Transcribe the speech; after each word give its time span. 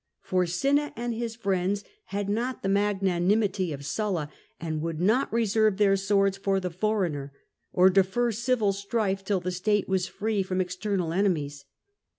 For 0.23 0.47
Cinna 0.47 0.91
and 0.95 1.13
his 1.13 1.35
friends 1.35 1.83
had 2.05 2.27
not 2.27 2.63
the 2.63 2.69
magnanimity 2.69 3.71
of 3.71 3.85
Sulla, 3.85 4.31
and 4.59 4.81
would 4.81 4.99
not 4.99 5.31
reserve 5.31 5.77
their 5.77 5.95
swords 5.95 6.37
for 6.37 6.59
the 6.59 6.71
foreigner, 6.71 7.31
or 7.71 7.87
defer 7.91 8.31
civil 8.31 8.73
strife 8.73 9.23
till 9.23 9.41
the 9.41 9.51
state 9.51 9.87
was 9.87 10.07
free 10.07 10.41
from 10.41 10.59
external 10.59 11.13
enemies. 11.13 11.65